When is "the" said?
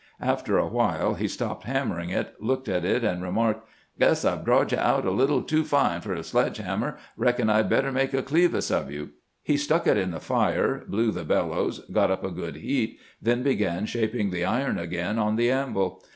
10.09-10.19, 11.11-11.23, 14.31-14.43, 15.35-15.51